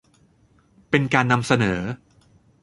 [0.89, 1.79] เป็นการนำเสนอ